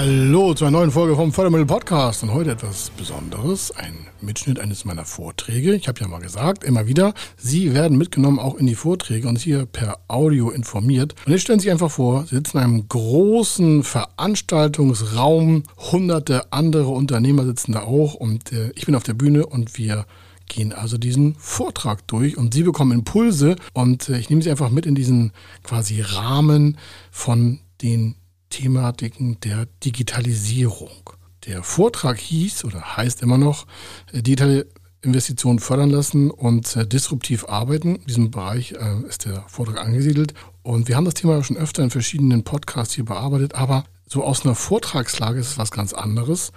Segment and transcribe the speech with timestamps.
[0.00, 2.22] Hallo zu einer neuen Folge vom Fördermittel Podcast.
[2.22, 5.74] Und heute etwas Besonderes, ein Mitschnitt eines meiner Vorträge.
[5.74, 9.38] Ich habe ja mal gesagt, immer wieder, Sie werden mitgenommen auch in die Vorträge und
[9.38, 11.14] hier per Audio informiert.
[11.26, 16.88] Und jetzt stellen Sie sich einfach vor, Sie sitzen in einem großen Veranstaltungsraum, hunderte andere
[16.88, 18.14] Unternehmer sitzen da auch.
[18.14, 20.06] Und äh, ich bin auf der Bühne und wir
[20.48, 22.38] gehen also diesen Vortrag durch.
[22.38, 23.56] Und Sie bekommen Impulse.
[23.74, 25.32] Und äh, ich nehme Sie einfach mit in diesen
[25.62, 26.78] quasi Rahmen
[27.10, 28.14] von den
[28.50, 31.10] Thematiken der Digitalisierung.
[31.46, 33.66] Der Vortrag hieß oder heißt immer noch
[34.12, 34.66] äh, digitale
[35.02, 37.96] Investitionen fördern lassen und äh, disruptiv arbeiten.
[37.96, 40.34] In diesem Bereich äh, ist der Vortrag angesiedelt.
[40.62, 44.44] Und wir haben das Thema schon öfter in verschiedenen Podcasts hier bearbeitet, aber so aus
[44.44, 46.52] einer Vortragslage ist es was ganz anderes.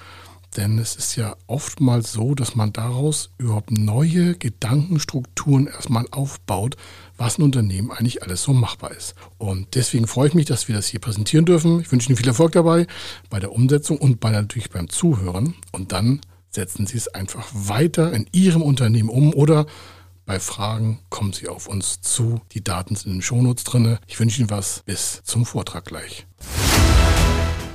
[0.54, 6.76] Denn es ist ja oftmals so, dass man daraus überhaupt neue Gedankenstrukturen erstmal aufbaut,
[7.18, 9.16] was ein Unternehmen eigentlich alles so machbar ist.
[9.38, 11.80] Und deswegen freue ich mich, dass wir das hier präsentieren dürfen.
[11.80, 12.88] Ich wünsche Ihnen viel Erfolg dabei
[13.30, 15.56] bei der Umsetzung und bei natürlich beim Zuhören.
[15.72, 19.66] Und dann setzen Sie es einfach weiter in Ihrem Unternehmen um oder
[20.26, 22.40] bei Fragen kommen Sie auf uns zu.
[22.54, 23.98] Die Daten sind in den Shownotes drin.
[24.08, 24.84] Ich wünsche Ihnen was.
[24.86, 26.26] Bis zum Vortrag gleich.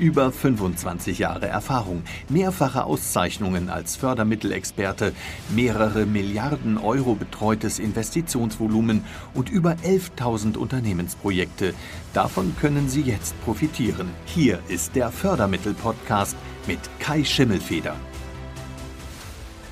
[0.00, 5.12] Über 25 Jahre Erfahrung, mehrfache Auszeichnungen als Fördermittelexperte,
[5.50, 11.74] mehrere Milliarden Euro betreutes Investitionsvolumen und über 11.000 Unternehmensprojekte.
[12.14, 14.08] Davon können Sie jetzt profitieren.
[14.24, 16.34] Hier ist der Fördermittel-Podcast
[16.66, 17.94] mit Kai Schimmelfeder.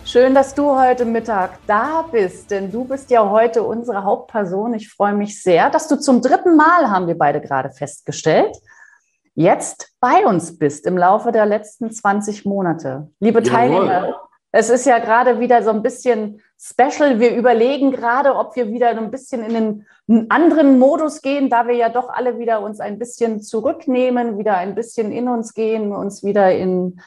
[0.04, 4.74] Schön, dass du heute Mittag da bist, denn du bist ja heute unsere Hauptperson.
[4.74, 8.56] Ich freue mich sehr, dass du zum dritten Mal, haben wir beide gerade festgestellt,
[9.38, 13.08] jetzt bei uns bist im Laufe der letzten 20 Monate.
[13.20, 13.52] Liebe Jawohl.
[13.52, 17.20] Teilnehmer, es ist ja gerade wieder so ein bisschen special.
[17.20, 21.76] Wir überlegen gerade, ob wir wieder ein bisschen in einen anderen Modus gehen, da wir
[21.76, 26.24] ja doch alle wieder uns ein bisschen zurücknehmen, wieder ein bisschen in uns gehen, uns
[26.24, 27.00] wieder in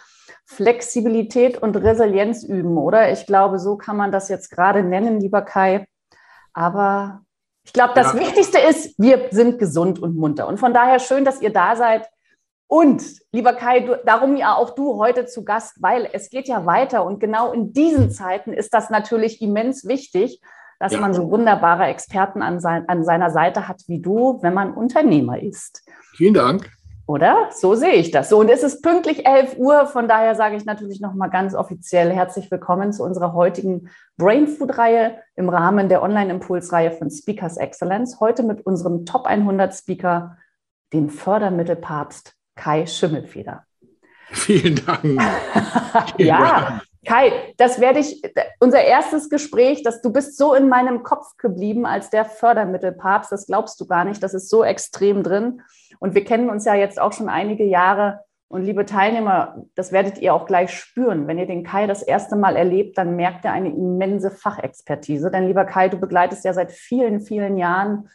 [0.46, 3.12] Flexibilität und Resilienz üben, oder?
[3.12, 5.86] Ich glaube, so kann man das jetzt gerade nennen, lieber Kai.
[6.54, 7.22] Aber
[7.66, 8.20] ich glaube, das ja.
[8.22, 10.48] Wichtigste ist, wir sind gesund und munter.
[10.48, 12.08] Und von daher schön, dass ihr da seid.
[12.74, 16.66] Und lieber Kai, du, darum ja auch du heute zu Gast, weil es geht ja
[16.66, 20.42] weiter und genau in diesen Zeiten ist das natürlich immens wichtig,
[20.80, 21.02] dass ja.
[21.02, 25.44] man so wunderbare Experten an, sein, an seiner Seite hat wie du, wenn man Unternehmer
[25.44, 25.84] ist.
[26.16, 26.72] Vielen Dank.
[27.08, 27.50] Oder?
[27.52, 28.30] So sehe ich das.
[28.30, 29.86] So, und es ist pünktlich 11 Uhr.
[29.88, 34.78] Von daher sage ich natürlich nochmal ganz offiziell herzlich willkommen zu unserer heutigen Brain Food
[34.78, 38.22] Reihe im Rahmen der Online-Impuls-Reihe von Speakers Excellence.
[38.22, 40.38] Heute mit unserem Top 100 Speaker,
[40.94, 43.64] dem Fördermittelpapst Kai Schimmelfeder.
[44.30, 45.20] Vielen Dank.
[46.20, 48.22] ja, Kai, das werde ich,
[48.60, 53.48] unser erstes Gespräch, dass du bist so in meinem Kopf geblieben als der Fördermittelpapst, das
[53.48, 55.64] glaubst du gar nicht, das ist so extrem drin.
[55.98, 58.20] Und wir kennen uns ja jetzt auch schon einige Jahre.
[58.48, 61.26] Und liebe Teilnehmer, das werdet ihr auch gleich spüren.
[61.26, 65.32] Wenn ihr den Kai das erste Mal erlebt, dann merkt ihr eine immense Fachexpertise.
[65.32, 68.08] Denn lieber Kai, du begleitest ja seit vielen, vielen Jahren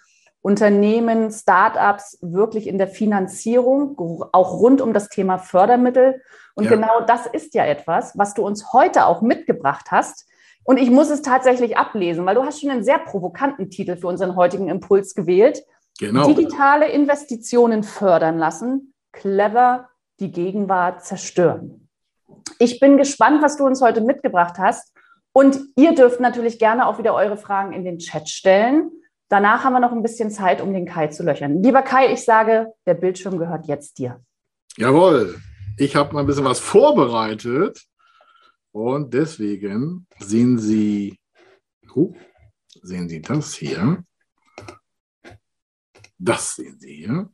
[0.46, 3.98] Unternehmen, Startups wirklich in der Finanzierung,
[4.30, 6.22] auch rund um das Thema Fördermittel.
[6.54, 6.70] Und ja.
[6.70, 10.28] genau das ist ja etwas, was du uns heute auch mitgebracht hast.
[10.62, 14.06] Und ich muss es tatsächlich ablesen, weil du hast schon einen sehr provokanten Titel für
[14.06, 15.64] unseren heutigen Impuls gewählt.
[15.98, 16.28] Genau.
[16.28, 19.88] Digitale Investitionen fördern lassen, clever
[20.20, 21.88] die Gegenwart zerstören.
[22.60, 24.96] Ich bin gespannt, was du uns heute mitgebracht hast.
[25.32, 28.92] Und ihr dürft natürlich gerne auch wieder eure Fragen in den Chat stellen.
[29.28, 31.60] Danach haben wir noch ein bisschen Zeit, um den Kai zu löchern.
[31.62, 34.24] Lieber Kai, ich sage, der Bildschirm gehört jetzt dir.
[34.76, 35.40] Jawohl,
[35.78, 37.84] ich habe mal ein bisschen was vorbereitet
[38.70, 41.18] und deswegen sehen Sie,
[41.94, 42.14] uh,
[42.82, 44.04] sehen Sie das hier.
[46.18, 47.30] Das sehen Sie hier.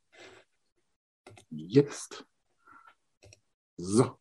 [1.50, 2.24] Jetzt.
[3.76, 4.18] So,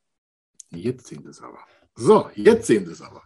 [0.72, 1.60] jetzt sehen Sie es aber.
[1.96, 3.24] So, jetzt sehen Sie es aber.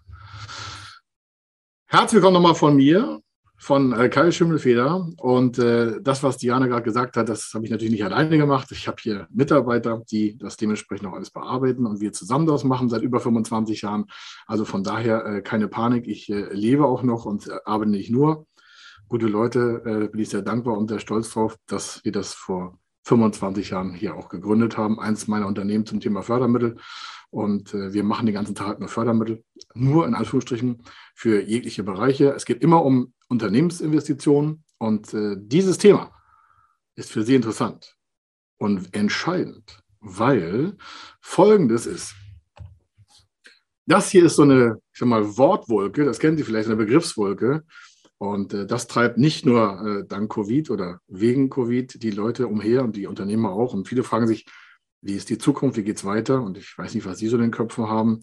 [1.87, 3.21] Herzlich willkommen nochmal von mir
[3.57, 5.07] von äh, Kai Schimmelfeder.
[5.17, 8.71] Und äh, das, was Diana gerade gesagt hat, das habe ich natürlich nicht alleine gemacht.
[8.71, 12.89] Ich habe hier Mitarbeiter, die das dementsprechend auch alles bearbeiten und wir zusammen das machen
[12.89, 14.05] seit über 25 Jahren.
[14.47, 16.07] Also von daher äh, keine Panik.
[16.07, 18.45] Ich äh, lebe auch noch und äh, arbeite nicht nur.
[19.07, 22.79] Gute Leute, äh, bin ich sehr dankbar und sehr stolz drauf, dass wir das vor
[23.03, 24.99] 25 Jahren hier auch gegründet haben.
[24.99, 26.77] Eins meiner Unternehmen zum Thema Fördermittel.
[27.35, 29.43] Und äh, wir machen den ganzen Tag nur Fördermittel,
[29.73, 30.83] nur in Anführungsstrichen
[31.15, 32.29] für jegliche Bereiche.
[32.29, 34.63] Es geht immer um Unternehmensinvestitionen.
[34.77, 36.13] Und äh, dieses Thema
[36.95, 37.97] ist für Sie interessant
[38.57, 40.77] und entscheidend, weil
[41.19, 42.15] Folgendes ist.
[43.85, 47.65] Das hier ist so eine, ich sag mal, Wortwolke, das kennen Sie vielleicht, eine Begriffswolke.
[48.17, 52.85] Und äh, das treibt nicht nur äh, dank Covid oder wegen Covid die Leute umher
[52.85, 53.73] und die Unternehmer auch.
[53.73, 54.45] Und viele fragen sich,
[55.05, 56.41] wie ist die Zukunft, wie geht es weiter?
[56.41, 58.21] Und ich weiß nicht, was Sie so in den Köpfen haben.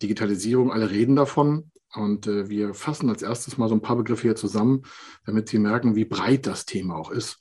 [0.00, 1.70] Digitalisierung, alle reden davon.
[1.94, 4.82] Und äh, wir fassen als erstes mal so ein paar Begriffe hier zusammen,
[5.26, 7.38] damit Sie merken, wie breit das Thema auch ist,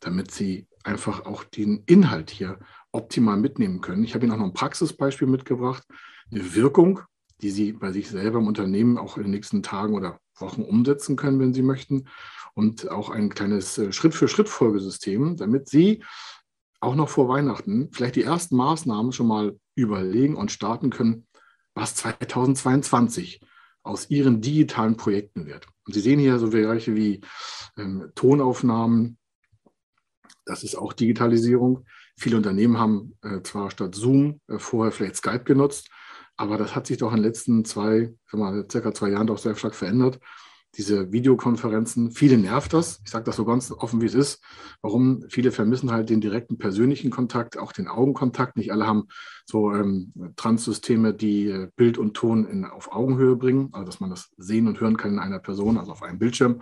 [0.00, 2.58] damit Sie einfach auch den Inhalt hier
[2.92, 4.04] optimal mitnehmen können.
[4.04, 5.82] Ich habe Ihnen auch noch ein Praxisbeispiel mitgebracht,
[6.30, 7.00] eine Wirkung,
[7.40, 11.16] die Sie bei sich selber im Unternehmen auch in den nächsten Tagen oder Wochen umsetzen
[11.16, 12.08] können, wenn Sie möchten.
[12.52, 16.04] Und auch ein kleines äh, Schritt-für-Schritt-Folgesystem, damit Sie
[16.84, 21.26] auch noch vor Weihnachten vielleicht die ersten Maßnahmen schon mal überlegen und starten können,
[21.74, 23.40] was 2022
[23.82, 25.66] aus Ihren digitalen Projekten wird.
[25.86, 27.20] Und Sie sehen hier so Bereiche wie
[27.76, 29.18] ähm, Tonaufnahmen,
[30.46, 31.86] das ist auch Digitalisierung.
[32.16, 35.88] Viele Unternehmen haben äh, zwar statt Zoom äh, vorher vielleicht Skype genutzt,
[36.36, 39.38] aber das hat sich doch in den letzten zwei, sag mal, circa zwei Jahren doch
[39.38, 40.18] sehr stark verändert.
[40.76, 43.00] Diese Videokonferenzen, viele nervt das.
[43.04, 44.42] Ich sage das so ganz offen, wie es ist.
[44.82, 45.24] Warum?
[45.28, 48.56] Viele vermissen halt den direkten persönlichen Kontakt, auch den Augenkontakt.
[48.56, 49.08] Nicht alle haben
[49.46, 54.10] so ähm, Transsysteme, die äh, Bild und Ton in, auf Augenhöhe bringen, also dass man
[54.10, 56.60] das sehen und hören kann in einer Person, also auf einem Bildschirm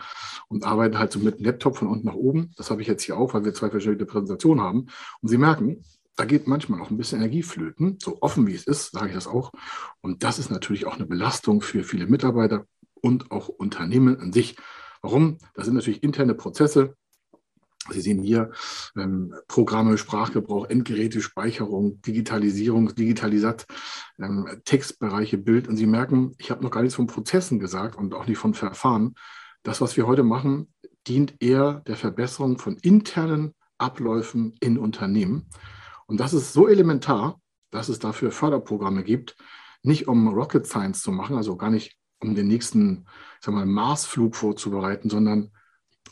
[0.48, 2.52] und arbeiten halt so mit dem Laptop von unten nach oben.
[2.56, 4.86] Das habe ich jetzt hier auch, weil wir zwei verschiedene Präsentationen haben.
[5.20, 5.84] Und Sie merken,
[6.16, 7.98] da geht manchmal auch ein bisschen Energie flöten.
[8.02, 9.52] So offen wie es ist, sage ich das auch.
[10.02, 12.66] Und das ist natürlich auch eine Belastung für viele Mitarbeiter
[13.02, 14.56] und auch Unternehmen an sich.
[15.02, 15.38] Warum?
[15.54, 16.96] Das sind natürlich interne Prozesse.
[17.90, 18.52] Sie sehen hier
[18.96, 23.66] ähm, Programme, Sprachgebrauch, Endgeräte, Speicherung, Digitalisierung, Digitalisat,
[24.20, 25.66] ähm, Textbereiche, Bild.
[25.66, 28.54] Und Sie merken, ich habe noch gar nichts von Prozessen gesagt und auch nicht von
[28.54, 29.14] Verfahren.
[29.64, 30.72] Das, was wir heute machen,
[31.08, 35.48] dient eher der Verbesserung von internen Abläufen in Unternehmen.
[36.06, 37.40] Und das ist so elementar,
[37.70, 39.36] dass es dafür Förderprogramme gibt,
[39.82, 43.06] nicht um Rocket Science zu machen, also gar nicht um den nächsten
[43.40, 45.50] sag mal, Marsflug vorzubereiten, sondern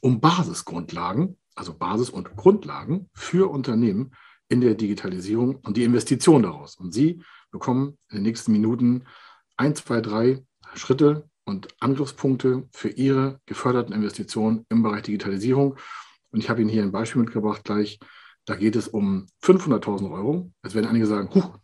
[0.00, 4.12] um Basisgrundlagen, also Basis- und Grundlagen für Unternehmen
[4.48, 6.76] in der Digitalisierung und die Investition daraus.
[6.76, 9.04] Und Sie bekommen in den nächsten Minuten
[9.56, 15.76] ein, zwei, drei Schritte und Angriffspunkte für Ihre geförderten Investitionen im Bereich Digitalisierung.
[16.32, 18.00] Und ich habe Ihnen hier ein Beispiel mitgebracht gleich,
[18.46, 20.50] da geht es um 500.000 Euro.
[20.64, 21.58] Jetzt werden einige sagen, Huch,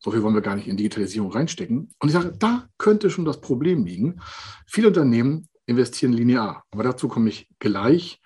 [0.00, 1.94] so viel wollen wir gar nicht in Digitalisierung reinstecken.
[1.98, 4.20] Und ich sage, da könnte schon das Problem liegen.
[4.66, 6.64] Viele Unternehmen investieren linear.
[6.70, 8.20] Aber dazu komme ich gleich.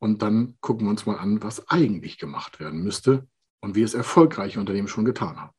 [0.00, 3.28] Und dann gucken wir uns mal an, was eigentlich gemacht werden müsste
[3.60, 5.52] und wie es erfolgreiche Unternehmen schon getan haben.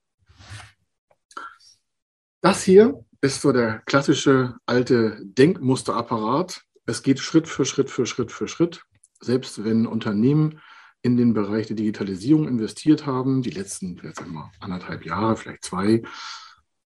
[2.41, 6.61] Das hier ist so der klassische alte Denkmusterapparat.
[6.85, 8.83] Es geht Schritt für Schritt für Schritt für Schritt.
[9.21, 10.59] Selbst wenn Unternehmen
[11.03, 16.01] in den Bereich der Digitalisierung investiert haben, die letzten jetzt mal anderthalb Jahre, vielleicht zwei,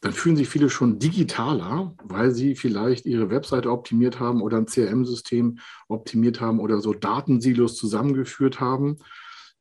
[0.01, 4.65] dann fühlen sich viele schon digitaler, weil sie vielleicht ihre Webseite optimiert haben oder ein
[4.65, 8.97] CRM-System optimiert haben oder so Datensilos zusammengeführt haben.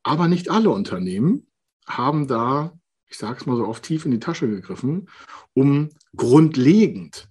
[0.03, 1.47] Aber nicht alle Unternehmen
[1.87, 2.77] haben da,
[3.07, 5.07] ich sage es mal so oft tief in die Tasche gegriffen,
[5.53, 7.29] um grundlegend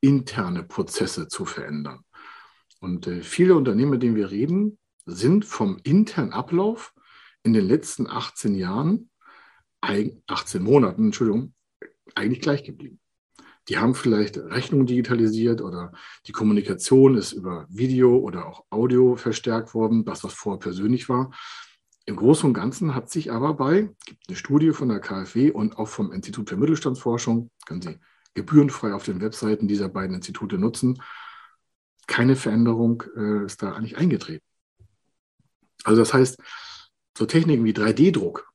[0.00, 2.00] interne Prozesse zu verändern.
[2.80, 6.92] Und äh, viele Unternehmen, mit denen wir reden, sind vom internen Ablauf
[7.42, 9.10] in den letzten 18 Jahren,
[9.80, 11.54] 18 Monaten, Entschuldigung,
[12.14, 13.00] eigentlich gleich geblieben.
[13.68, 15.92] Die haben vielleicht Rechnungen digitalisiert oder
[16.26, 21.32] die Kommunikation ist über Video oder auch Audio verstärkt worden, das, was vorher persönlich war.
[22.04, 25.78] Im Großen und Ganzen hat sich aber bei, gibt eine Studie von der KfW und
[25.78, 27.98] auch vom Institut für Mittelstandsforschung, können Sie
[28.34, 31.02] gebührenfrei auf den Webseiten dieser beiden Institute nutzen,
[32.06, 34.44] keine Veränderung äh, ist da eigentlich eingetreten.
[35.86, 36.38] Also das heißt,
[37.16, 38.50] so Techniken wie 3D-Druck,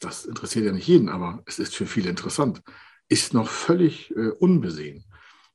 [0.00, 2.62] das interessiert ja nicht jeden, aber es ist für viele interessant,
[3.08, 5.04] ist noch völlig äh, unbesehen.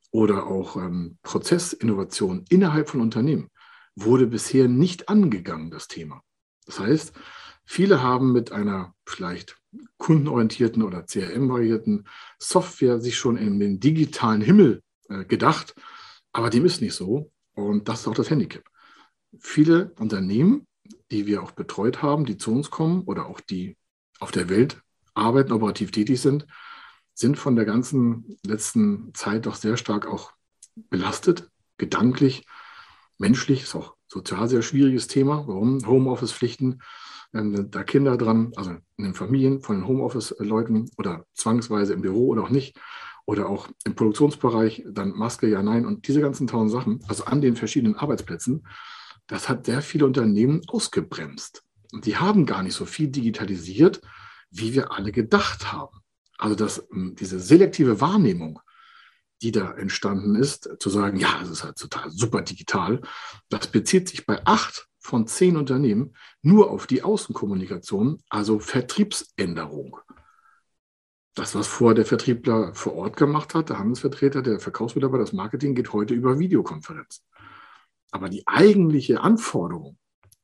[0.09, 3.49] Oder auch ähm, Prozessinnovation innerhalb von Unternehmen
[3.95, 6.23] wurde bisher nicht angegangen, das Thema.
[6.65, 7.13] Das heißt,
[7.63, 9.57] viele haben mit einer vielleicht
[9.97, 12.07] kundenorientierten oder CRM-variierten
[12.39, 15.75] Software sich schon in den digitalen Himmel äh, gedacht,
[16.31, 17.31] aber dem ist nicht so.
[17.53, 18.63] Und das ist auch das Handicap.
[19.39, 20.65] Viele Unternehmen
[21.13, 23.77] die wir auch betreut haben, die zu uns kommen oder auch die
[24.19, 24.81] auf der Welt
[25.13, 26.47] arbeiten, operativ tätig sind,
[27.13, 30.31] sind von der ganzen letzten Zeit doch sehr stark auch
[30.89, 32.47] belastet, gedanklich,
[33.19, 35.47] menschlich, ist auch sozial sehr schwieriges Thema.
[35.47, 35.85] Warum?
[35.85, 36.81] Homeoffice-Pflichten.
[37.33, 42.27] ähm, da Kinder dran, also in den Familien von den Homeoffice-Leuten oder zwangsweise im Büro
[42.29, 42.79] oder auch nicht.
[43.25, 47.39] Oder auch im Produktionsbereich, dann Maske, ja, nein und diese ganzen tausend Sachen, also an
[47.39, 48.63] den verschiedenen Arbeitsplätzen,
[49.27, 51.63] das hat sehr viele Unternehmen ausgebremst.
[51.91, 54.01] Und die haben gar nicht so viel digitalisiert,
[54.49, 55.99] wie wir alle gedacht haben.
[56.37, 58.59] Also das, ähm, diese selektive Wahrnehmung,
[59.41, 63.01] die da entstanden ist, zu sagen, ja, es ist halt total super digital,
[63.49, 69.97] das bezieht sich bei acht von zehn Unternehmen nur auf die Außenkommunikation, also Vertriebsänderung.
[71.35, 75.75] Das, was vorher der Vertriebler vor Ort gemacht hat, der Handelsvertreter, der Verkaufsmitarbeiter, das Marketing
[75.75, 77.23] geht heute über Videokonferenz.
[78.13, 79.97] Aber die eigentliche Anforderung,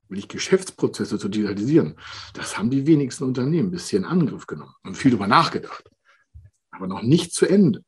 [0.07, 1.95] wirklich Geschäftsprozesse zu digitalisieren,
[2.33, 5.87] das haben die wenigsten Unternehmen bisher in Angriff genommen und viel darüber nachgedacht.
[6.71, 7.83] Aber noch nicht zu Ende.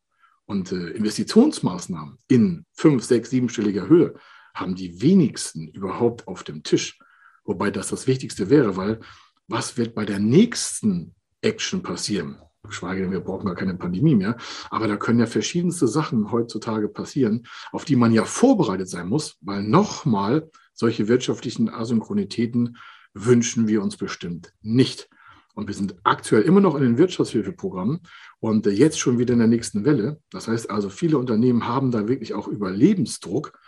[0.46, 4.14] Und äh, Investitionsmaßnahmen in fünf, sechs, siebenstelliger Höhe
[4.54, 7.00] haben die wenigsten überhaupt auf dem Tisch.
[7.44, 9.00] Wobei das das Wichtigste wäre, weil
[9.48, 12.40] was wird bei der nächsten Action passieren?
[12.68, 14.38] Geschweige denn, wir brauchen gar keine Pandemie mehr.
[14.70, 19.38] Aber da können ja verschiedenste Sachen heutzutage passieren, auf die man ja vorbereitet sein muss,
[19.42, 22.78] weil nochmal solche wirtschaftlichen Asynchronitäten
[23.14, 25.10] wünschen wir uns bestimmt nicht.
[25.54, 28.02] Und wir sind aktuell immer noch in den Wirtschaftshilfeprogrammen
[28.40, 30.22] und jetzt schon wieder in der nächsten Welle.
[30.30, 33.60] Das heißt also, viele Unternehmen haben da wirklich auch Überlebensdruck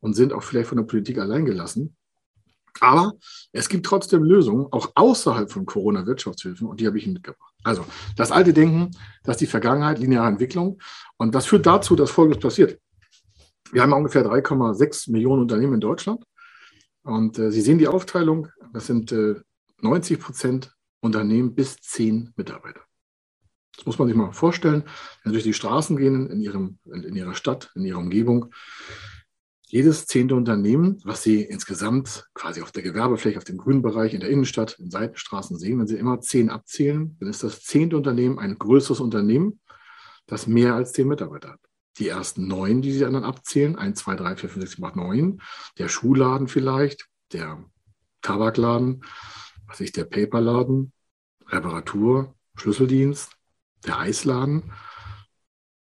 [0.00, 1.96] und sind auch vielleicht von der Politik alleingelassen.
[2.80, 3.14] Aber
[3.52, 7.52] es gibt trotzdem Lösungen, auch außerhalb von Corona-Wirtschaftshilfen, und die habe ich Ihnen mitgebracht.
[7.64, 7.84] Also,
[8.16, 8.90] das alte Denken,
[9.24, 10.78] das ist die Vergangenheit, lineare Entwicklung.
[11.16, 12.78] Und das führt dazu, dass Folgendes passiert.
[13.72, 16.24] Wir haben ungefähr 3,6 Millionen Unternehmen in Deutschland.
[17.02, 19.36] Und äh, Sie sehen die Aufteilung, das sind äh,
[19.80, 22.80] 90 Prozent Unternehmen bis 10 Mitarbeiter.
[23.76, 24.84] Das muss man sich mal vorstellen.
[25.22, 28.52] Wenn Sie durch die Straßen gehen in, ihrem, in Ihrer Stadt, in Ihrer Umgebung,
[29.68, 34.20] jedes zehnte Unternehmen, was Sie insgesamt quasi auf der Gewerbefläche, auf dem grünen Bereich, in
[34.20, 38.38] der Innenstadt, in Seitenstraßen sehen, wenn Sie immer zehn abzählen, dann ist das zehnte Unternehmen
[38.38, 39.60] ein größeres Unternehmen,
[40.26, 41.60] das mehr als zehn Mitarbeiter hat.
[41.98, 44.96] Die ersten neun, die Sie dann abzählen, eins, zwei, drei, vier, fünf, sechs, sieben, acht,
[44.96, 45.42] neun,
[45.78, 47.64] der Schuhladen vielleicht, der
[48.22, 49.02] Tabakladen,
[49.66, 50.92] was ist der Paperladen,
[51.48, 53.32] Reparatur, Schlüsseldienst,
[53.84, 54.70] der Eisladen,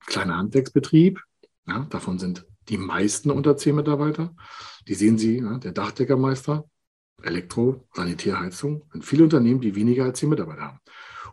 [0.06, 1.20] kleiner Handwerksbetrieb,
[1.66, 4.34] ja, davon sind die meisten unter zehn Mitarbeiter.
[4.88, 6.68] Die sehen Sie, ja, der Dachdeckermeister,
[7.22, 10.80] Elektro, Sanitärheizung, sind viele Unternehmen, die weniger als zehn Mitarbeiter haben.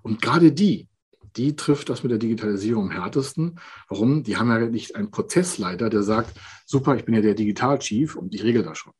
[0.01, 0.87] Und gerade die,
[1.35, 3.59] die trifft das mit der Digitalisierung am härtesten.
[3.87, 4.23] Warum?
[4.23, 8.35] Die haben ja nicht einen Prozessleiter, der sagt, super, ich bin ja der Digital-Chief und
[8.35, 8.93] ich regel das schon.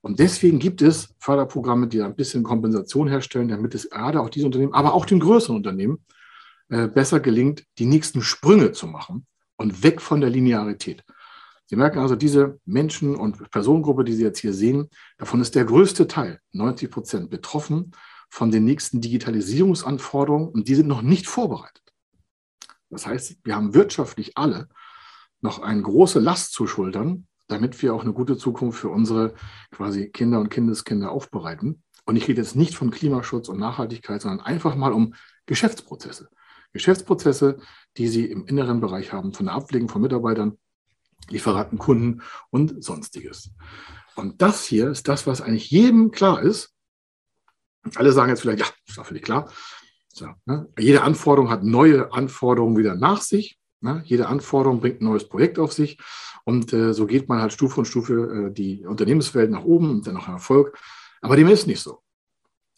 [0.00, 4.46] Und deswegen gibt es Förderprogramme, die ein bisschen Kompensation herstellen, damit es gerade auch diese
[4.46, 6.04] Unternehmen, aber auch den größeren Unternehmen
[6.68, 9.26] äh, besser gelingt, die nächsten Sprünge zu machen
[9.56, 11.04] und weg von der Linearität.
[11.70, 15.66] Sie merken also, diese Menschen- und Personengruppe, die Sie jetzt hier sehen, davon ist der
[15.66, 17.92] größte Teil, 90 Prozent, betroffen
[18.30, 21.82] von den nächsten Digitalisierungsanforderungen und die sind noch nicht vorbereitet.
[22.88, 24.68] Das heißt, wir haben wirtschaftlich alle
[25.42, 29.34] noch eine große Last zu schultern, damit wir auch eine gute Zukunft für unsere
[29.70, 31.82] quasi Kinder und Kindeskinder aufbereiten.
[32.06, 35.12] Und ich rede jetzt nicht von Klimaschutz und Nachhaltigkeit, sondern einfach mal um
[35.44, 36.30] Geschäftsprozesse.
[36.72, 37.58] Geschäftsprozesse,
[37.98, 40.56] die Sie im inneren Bereich haben, von der Abwägung von Mitarbeitern
[41.28, 43.50] Lieferanten, Kunden und sonstiges.
[44.16, 46.74] Und das hier ist das, was eigentlich jedem klar ist.
[47.94, 49.50] Alle sagen jetzt vielleicht, ja, ist doch völlig klar.
[50.12, 50.68] So, ne?
[50.78, 53.58] Jede Anforderung hat neue Anforderungen wieder nach sich.
[53.80, 54.02] Ne?
[54.04, 55.98] Jede Anforderung bringt ein neues Projekt auf sich.
[56.44, 60.06] Und äh, so geht man halt Stufe für Stufe äh, die Unternehmenswelt nach oben und
[60.06, 60.76] dann auch Erfolg.
[61.20, 62.00] Aber dem ist nicht so.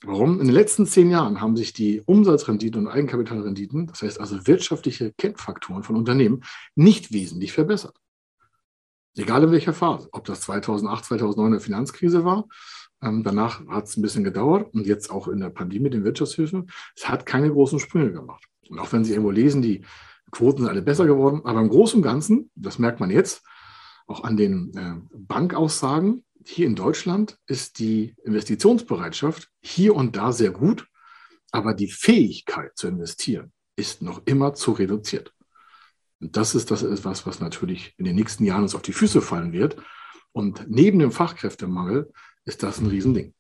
[0.02, 0.40] Warum?
[0.40, 5.12] In den letzten zehn Jahren haben sich die Umsatzrenditen und Eigenkapitalrenditen, das heißt also wirtschaftliche
[5.12, 6.42] Kennfaktoren von Unternehmen,
[6.74, 7.94] nicht wesentlich verbessert.
[9.20, 12.48] Egal in welcher Phase, ob das 2008, 2009 eine Finanzkrise war,
[13.02, 16.04] ähm, danach hat es ein bisschen gedauert und jetzt auch in der Pandemie mit den
[16.04, 18.42] Wirtschaftshilfen, es hat keine großen Sprünge gemacht.
[18.70, 19.84] Und auch wenn Sie irgendwo lesen, die
[20.30, 23.42] Quoten sind alle besser geworden, aber im Großen und Ganzen, das merkt man jetzt,
[24.06, 30.50] auch an den äh, Bankaussagen, hier in Deutschland ist die Investitionsbereitschaft hier und da sehr
[30.50, 30.86] gut,
[31.52, 35.34] aber die Fähigkeit zu investieren ist noch immer zu reduziert.
[36.20, 39.22] Und das ist das etwas, was natürlich in den nächsten Jahren uns auf die Füße
[39.22, 39.76] fallen wird.
[40.32, 42.12] Und neben dem Fachkräftemangel
[42.44, 43.34] ist das ein Riesending.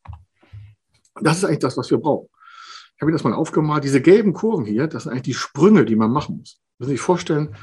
[1.20, 2.28] Das ist eigentlich das, was wir brauchen.
[2.96, 3.84] Ich habe mir das mal aufgemalt.
[3.84, 6.60] Diese gelben Kurven hier, das sind eigentlich die Sprünge, die man machen muss.
[6.78, 7.54] Müssen Sie sich vorstellen,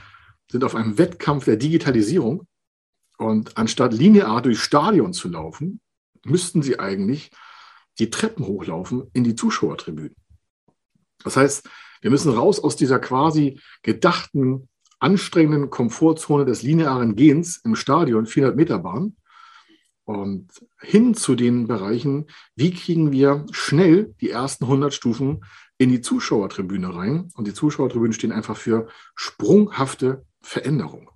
[0.51, 2.47] sind auf einem Wettkampf der Digitalisierung.
[3.17, 5.81] Und anstatt linear durch Stadion zu laufen,
[6.23, 7.31] müssten Sie eigentlich
[7.99, 10.15] die Treppen hochlaufen in die Zuschauertribünen.
[11.23, 11.67] Das heißt,
[12.01, 18.55] wir müssen raus aus dieser quasi gedachten anstrengenden Komfortzone des linearen Gehens im Stadion, 400
[18.55, 19.15] Meter Bahn,
[20.07, 20.47] und
[20.79, 25.43] hin zu den Bereichen, wie kriegen wir schnell die ersten 100 Stufen
[25.77, 27.29] in die Zuschauertribüne rein.
[27.35, 31.11] Und die Zuschauertribünen stehen einfach für sprunghafte Veränderung.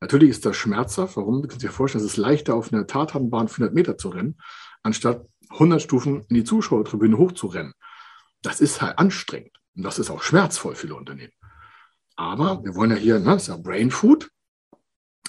[0.00, 1.16] Natürlich ist das schmerzhaft.
[1.16, 1.42] Warum?
[1.42, 4.38] Du kannst dir vorstellen, es ist leichter, auf einer Tatanbahn 400 Meter zu rennen,
[4.84, 7.74] anstatt 100 Stufen in die Zuschauertribüne hochzurennen.
[8.42, 9.58] Das ist halt anstrengend.
[9.76, 11.32] Und das ist auch schmerzvoll für viele Unternehmen.
[12.20, 14.28] Aber wir wollen ja hier, ne, das ist ja Brain Food.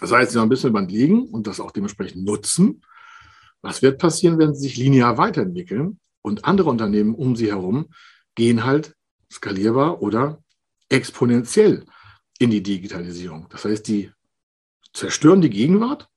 [0.01, 2.81] Das heißt, sie noch ein bisschen über liegen und das auch dementsprechend nutzen.
[3.61, 7.87] Was wird passieren, wenn sie sich linear weiterentwickeln und andere Unternehmen um sie herum
[8.35, 8.93] gehen halt
[9.31, 10.43] skalierbar oder
[10.89, 11.85] exponentiell
[12.39, 13.47] in die Digitalisierung.
[13.49, 14.11] Das heißt, die
[14.91, 16.09] zerstören die Gegenwart,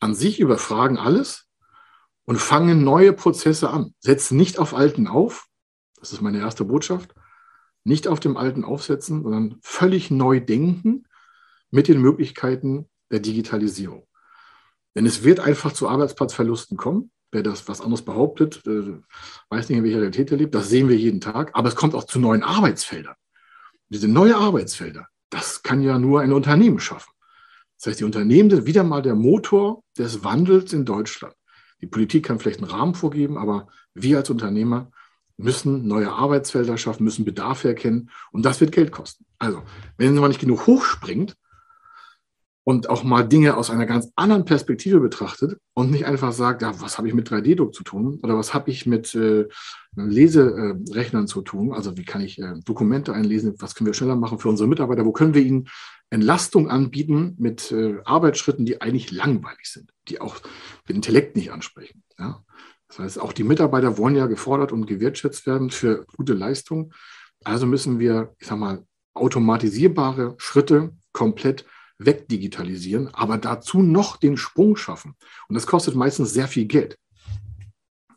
[0.00, 1.46] an sich überfragen alles
[2.24, 3.94] und fangen neue Prozesse an.
[4.00, 5.46] Setzen nicht auf Alten auf.
[6.00, 7.14] Das ist meine erste Botschaft.
[7.84, 11.04] Nicht auf dem Alten aufsetzen, sondern völlig neu denken
[11.70, 14.06] mit den Möglichkeiten der Digitalisierung.
[14.94, 17.10] Denn es wird einfach zu Arbeitsplatzverlusten kommen.
[17.30, 19.00] Wer das was anderes behauptet, äh,
[19.50, 20.54] weiß nicht, in welcher Realität er lebt.
[20.54, 21.50] Das sehen wir jeden Tag.
[21.54, 23.14] Aber es kommt auch zu neuen Arbeitsfeldern.
[23.90, 27.12] Diese neuen Arbeitsfelder, das kann ja nur ein Unternehmen schaffen.
[27.76, 31.34] Das heißt, die Unternehmen sind wieder mal der Motor des Wandels in Deutschland.
[31.80, 34.90] Die Politik kann vielleicht einen Rahmen vorgeben, aber wir als Unternehmer
[35.38, 39.24] müssen neue Arbeitsfelder schaffen, müssen Bedarfe erkennen und das wird Geld kosten.
[39.38, 39.62] Also,
[39.96, 41.36] wenn man nicht genug hochspringt,
[42.68, 46.78] und auch mal Dinge aus einer ganz anderen Perspektive betrachtet und nicht einfach sagt, ja,
[46.82, 49.48] was habe ich mit 3D-Druck zu tun oder was habe ich mit äh,
[49.96, 51.72] Leserechnern zu tun?
[51.72, 53.54] Also wie kann ich äh, Dokumente einlesen?
[53.58, 55.06] Was können wir schneller machen für unsere Mitarbeiter?
[55.06, 55.70] Wo können wir ihnen
[56.10, 60.36] Entlastung anbieten mit äh, Arbeitsschritten, die eigentlich langweilig sind, die auch
[60.90, 62.02] den Intellekt nicht ansprechen?
[62.18, 62.44] Ja?
[62.88, 66.92] Das heißt, auch die Mitarbeiter wollen ja gefordert und gewertschätzt werden für gute Leistung.
[67.44, 71.64] Also müssen wir, ich sag mal, automatisierbare Schritte komplett
[71.98, 75.16] wegdigitalisieren, aber dazu noch den Sprung schaffen.
[75.48, 76.96] Und das kostet meistens sehr viel Geld.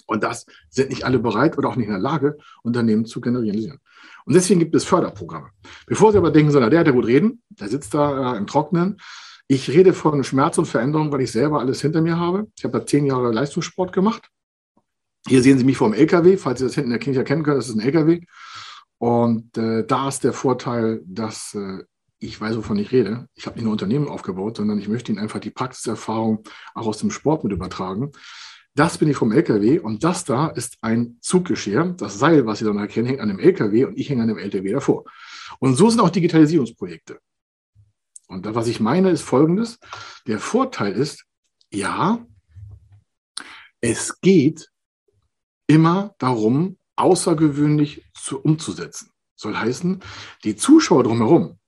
[0.06, 3.80] Und das sind nicht alle bereit oder auch nicht in der Lage, Unternehmen zu generieren.
[4.26, 5.50] Und deswegen gibt es Förderprogramme.
[5.88, 8.38] Bevor Sie aber denken, so, na, der hat ja gut reden, der sitzt da äh,
[8.38, 8.98] im Trockenen.
[9.48, 12.48] Ich rede von Schmerz und Veränderung, weil ich selber alles hinter mir habe.
[12.58, 14.30] Ich habe da zehn Jahre Leistungssport gemacht.
[15.28, 16.38] Hier sehen Sie mich vor dem LKW.
[16.38, 18.22] Falls Sie das hinten Kirche erkennen können, das ist ein LKW.
[18.98, 21.84] Und äh, da ist der Vorteil, dass äh,
[22.20, 23.28] ich weiß, wovon ich rede.
[23.34, 26.44] Ich habe nicht nur Unternehmen aufgebaut, sondern ich möchte Ihnen einfach die Praxiserfahrung
[26.76, 28.12] auch aus dem Sport mit übertragen.
[28.76, 31.96] Das bin ich vom LKW und das da ist ein Zuggeschirr.
[31.98, 34.38] Das Seil, was Sie dann erkennen, hängt an dem LKW und ich hänge an dem
[34.38, 35.04] LKW davor.
[35.60, 37.20] Und so sind auch Digitalisierungsprojekte.
[38.28, 39.78] Und was ich meine, ist folgendes.
[40.28, 41.26] Der Vorteil ist,
[41.70, 42.26] ja,
[43.82, 44.71] es geht
[45.72, 49.10] immer darum, außergewöhnlich zu, umzusetzen.
[49.36, 50.02] Soll heißen,
[50.44, 51.60] die Zuschauer drumherum,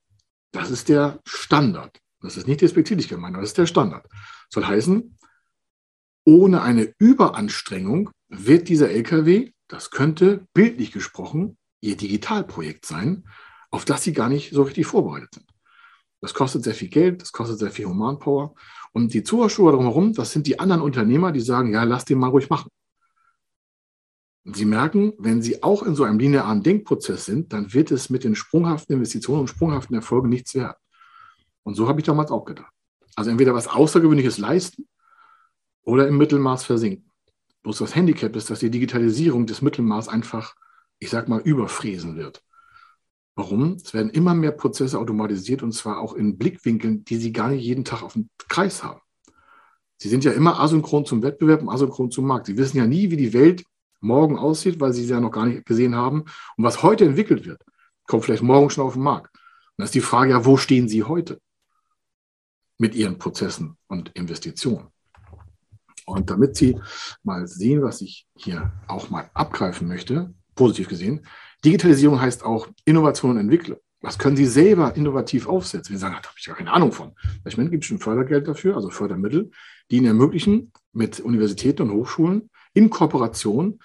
[0.52, 1.98] das ist der Standard.
[2.20, 4.06] Das ist nicht despektierlich gemeint, aber das ist der Standard.
[4.50, 5.18] Soll heißen,
[6.26, 13.24] ohne eine Überanstrengung wird dieser LKW, das könnte bildlich gesprochen, Ihr Digitalprojekt sein,
[13.70, 15.46] auf das Sie gar nicht so richtig vorbereitet sind.
[16.20, 18.54] Das kostet sehr viel Geld, das kostet sehr viel Humanpower.
[18.92, 22.28] Und die Zuschauer drumherum, das sind die anderen Unternehmer, die sagen, ja, lass den mal
[22.28, 22.70] ruhig machen.
[24.44, 28.24] Sie merken, wenn Sie auch in so einem linearen Denkprozess sind, dann wird es mit
[28.24, 30.76] den sprunghaften Investitionen und sprunghaften Erfolgen nichts wert.
[31.62, 32.70] Und so habe ich damals auch gedacht.
[33.16, 34.86] Also entweder was Außergewöhnliches leisten
[35.82, 37.10] oder im Mittelmaß versinken.
[37.62, 40.54] Bloß das Handicap ist, dass die Digitalisierung des Mittelmaß einfach,
[40.98, 42.42] ich sag mal, überfräsen wird.
[43.36, 43.76] Warum?
[43.82, 47.64] Es werden immer mehr Prozesse automatisiert und zwar auch in Blickwinkeln, die Sie gar nicht
[47.64, 49.00] jeden Tag auf dem Kreis haben.
[49.96, 52.46] Sie sind ja immer asynchron zum Wettbewerb und asynchron zum Markt.
[52.46, 53.64] Sie wissen ja nie, wie die Welt
[54.04, 56.22] morgen aussieht, weil sie sie ja noch gar nicht gesehen haben.
[56.56, 57.62] Und was heute entwickelt wird,
[58.06, 59.34] kommt vielleicht morgen schon auf den Markt.
[59.34, 61.40] Und dann ist die Frage ja, wo stehen Sie heute
[62.78, 64.88] mit Ihren Prozessen und Investitionen?
[66.06, 66.78] Und damit Sie
[67.22, 71.26] mal sehen, was ich hier auch mal abgreifen möchte, positiv gesehen,
[71.64, 73.78] Digitalisierung heißt auch Innovation und Entwicklung.
[74.02, 75.94] Was können Sie selber innovativ aufsetzen?
[75.94, 77.14] Wir sagen, da habe ich gar keine Ahnung von.
[77.46, 79.50] Ich meine, gibt es schon Fördergeld dafür, also Fördermittel,
[79.90, 83.80] die Ihnen ermöglichen, mit Universitäten und Hochschulen in Kooperation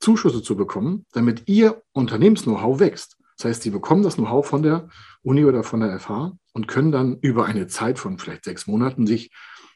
[0.00, 3.16] Zuschüsse zu bekommen, damit ihr Unternehmens-Know-how wächst.
[3.36, 4.88] Das heißt, sie bekommen das Know-how von der
[5.22, 9.06] Uni oder von der FH und können dann über eine Zeit von vielleicht sechs Monaten
[9.06, 9.30] sich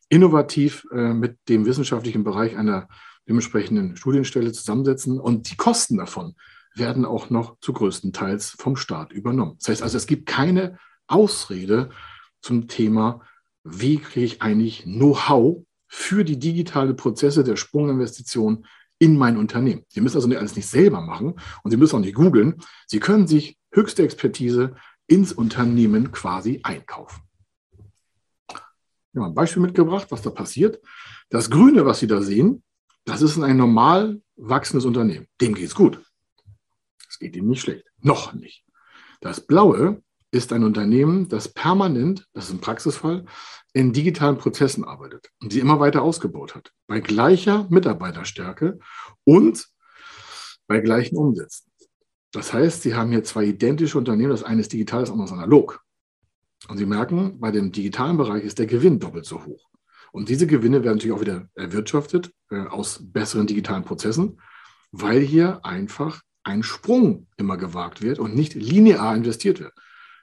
[0.09, 2.89] innovativ äh, mit dem wissenschaftlichen Bereich einer
[3.29, 6.35] dementsprechenden Studienstelle zusammensetzen und die Kosten davon
[6.75, 9.57] werden auch noch zu größten Teils vom Staat übernommen.
[9.59, 11.91] Das heißt also, es gibt keine Ausrede
[12.41, 13.21] zum Thema,
[13.63, 18.65] wie kriege ich eigentlich Know-how für die digitale Prozesse der Sprunginvestition
[19.01, 19.83] in mein Unternehmen.
[19.89, 22.63] Sie müssen also alles nicht selber machen und Sie müssen auch nicht googeln.
[22.87, 24.77] Sie können sich höchste Expertise
[25.09, 27.23] ins Unternehmen quasi einkaufen.
[28.49, 30.81] Ich habe ein Beispiel mitgebracht, was da passiert.
[31.31, 32.63] Das Grüne, was Sie da sehen,
[33.05, 35.27] das ist ein normal wachsendes Unternehmen.
[35.41, 36.01] Dem geht es gut.
[37.09, 37.87] Es geht ihm nicht schlecht.
[38.03, 38.65] Noch nicht.
[39.21, 43.25] Das Blaue ist ein Unternehmen, das permanent, das ist ein Praxisfall,
[43.73, 46.73] in digitalen Prozessen arbeitet und sie immer weiter ausgebaut hat.
[46.87, 48.79] Bei gleicher Mitarbeiterstärke
[49.25, 49.67] und
[50.67, 51.71] bei gleichen Umsätzen.
[52.33, 54.31] Das heißt, Sie haben hier zwei identische Unternehmen.
[54.31, 55.81] Das eine ist digital, das andere ist analog.
[56.69, 59.69] Und Sie merken, bei dem digitalen Bereich ist der Gewinn doppelt so hoch.
[60.13, 64.41] Und diese Gewinne werden natürlich auch wieder erwirtschaftet äh, aus besseren digitalen Prozessen,
[64.93, 69.73] weil hier einfach ein Sprung immer gewagt wird und nicht linear investiert wird.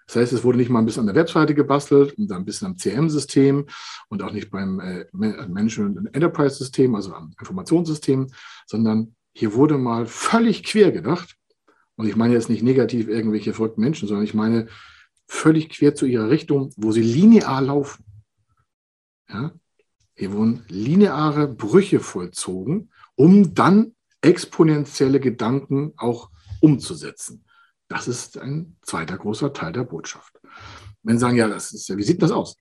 [0.07, 2.45] Das heißt, es wurde nicht mal ein bisschen an der Webseite gebastelt und dann ein
[2.45, 3.65] bisschen am CM-System
[4.07, 8.27] und auch nicht beim äh, Management Enterprise-System, also am Informationssystem,
[8.65, 11.35] sondern hier wurde mal völlig quer gedacht.
[11.97, 14.67] Und ich meine jetzt nicht negativ irgendwelche verrückten Menschen, sondern ich meine
[15.27, 18.05] völlig quer zu ihrer Richtung, wo sie linear laufen.
[19.29, 19.51] Ja?
[20.15, 26.29] Hier wurden lineare Brüche vollzogen, um dann exponentielle Gedanken auch
[26.61, 27.43] umzusetzen.
[27.87, 30.39] Das ist ein zweiter großer Teil der Botschaft.
[31.03, 32.57] Wenn Sie sagen, ja, das ist wie sieht das aus?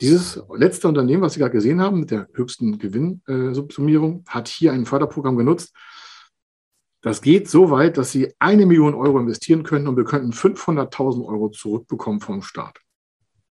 [0.00, 4.84] Dieses letzte Unternehmen, was Sie gerade gesehen haben, mit der höchsten Gewinnsubsumierung, hat hier ein
[4.84, 5.72] Förderprogramm genutzt.
[7.02, 11.24] Das geht so weit, dass Sie eine Million Euro investieren können und wir könnten 500.000
[11.24, 12.78] Euro zurückbekommen vom Staat.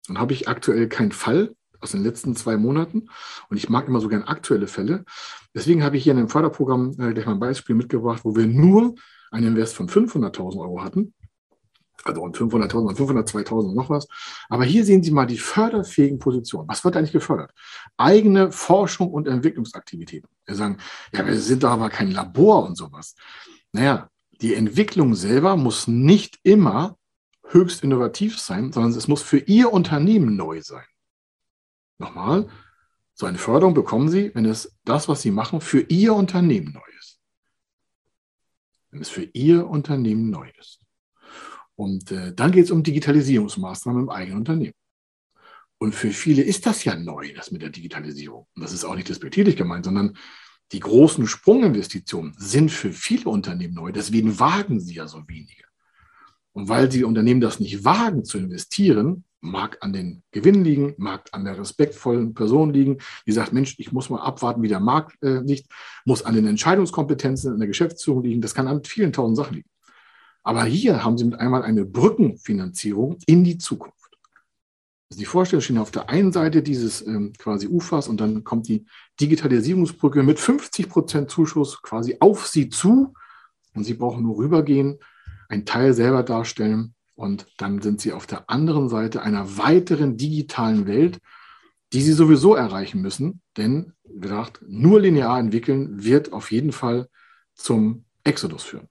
[0.08, 3.10] Dann habe ich aktuell keinen Fall aus den letzten zwei Monaten
[3.50, 5.06] und ich mag immer so gern aktuelle Fälle.
[5.54, 8.48] Deswegen habe ich hier in dem Förderprogramm äh, gleich mal ein Beispiel mitgebracht, wo wir
[8.48, 8.96] nur
[9.32, 11.14] einen Invest von 500.000 Euro hatten.
[12.04, 14.08] Also und 500.000 und 502.000 noch was.
[14.48, 16.70] Aber hier sehen Sie mal die förderfähigen Positionen.
[16.70, 17.52] Was wird eigentlich gefördert?
[17.98, 20.30] Eigene Forschung und Entwicklungsaktivitäten.
[20.46, 20.78] Wir sagen,
[21.14, 23.16] ja, wir sind doch aber kein Labor und sowas.
[23.74, 24.10] Naja,
[24.42, 26.98] die Entwicklung selber muss nicht immer
[27.50, 30.86] höchst innovativ sein, sondern es muss für Ihr Unternehmen neu sein.
[31.98, 32.48] Nochmal,
[33.14, 36.98] so eine Förderung bekommen Sie, wenn es das, was Sie machen, für Ihr Unternehmen neu
[36.98, 37.19] ist.
[38.92, 40.80] Wenn es für Ihr Unternehmen neu ist.
[41.76, 44.74] Und äh, dann geht es um Digitalisierungsmaßnahmen im eigenen Unternehmen.
[45.78, 48.48] Und für viele ist das ja neu, das mit der Digitalisierung.
[48.54, 50.18] Und das ist auch nicht despektierlich gemeint, sondern
[50.74, 53.92] die großen Sprunginvestitionen sind für viele Unternehmen neu.
[53.92, 55.64] Deswegen wagen sie ja so wenige.
[56.52, 61.30] Und weil die Unternehmen das nicht wagen zu investieren, mag an den Gewinn liegen, mag
[61.32, 65.22] an der respektvollen Person liegen, die sagt, Mensch, ich muss mal abwarten, wie der Markt
[65.24, 65.72] äh, liegt,
[66.06, 69.70] muss an den Entscheidungskompetenzen in der Geschäftsführung liegen, das kann an vielen tausend Sachen liegen.
[70.44, 73.96] Aber hier haben Sie mit einmal eine Brückenfinanzierung in die Zukunft.
[75.10, 78.68] Also die Vorstellung stehen auf der einen Seite dieses ähm, quasi Ufers und dann kommt
[78.68, 78.86] die
[79.20, 83.14] Digitalisierungsbrücke mit 50 Prozent Zuschuss quasi auf Sie zu
[83.74, 85.00] und Sie brauchen nur rübergehen,
[85.50, 90.88] einen Teil selber darstellen und dann sind Sie auf der anderen Seite einer weiteren digitalen
[90.88, 91.20] Welt,
[91.92, 97.10] die Sie sowieso erreichen müssen, denn wie gesagt, nur linear entwickeln wird auf jeden Fall
[97.56, 98.88] zum Exodus führen.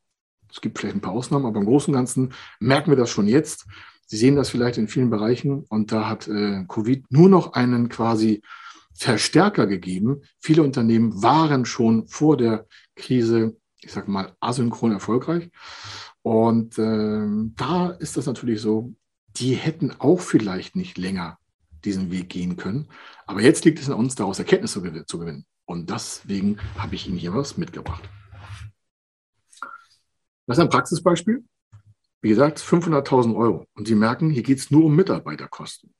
[0.52, 3.28] Es gibt vielleicht ein paar Ausnahmen, aber im Großen und Ganzen merken wir das schon
[3.28, 3.66] jetzt.
[4.06, 7.88] Sie sehen das vielleicht in vielen Bereichen und da hat äh, Covid nur noch einen
[7.88, 8.42] quasi
[8.94, 10.22] Verstärker gegeben.
[10.38, 15.50] Viele Unternehmen waren schon vor der Krise, ich sage mal, asynchron erfolgreich.
[16.28, 18.92] Und äh, da ist das natürlich so,
[19.28, 21.38] die hätten auch vielleicht nicht länger
[21.86, 22.90] diesen Weg gehen können.
[23.26, 25.46] Aber jetzt liegt es an uns, daraus Erkenntnisse zu gewinnen.
[25.64, 28.06] Und deswegen habe ich Ihnen hier was mitgebracht.
[30.46, 31.46] Das ist ein Praxisbeispiel.
[32.20, 33.64] Wie gesagt, 500.000 Euro.
[33.72, 35.94] Und Sie merken, hier geht es nur um Mitarbeiterkosten.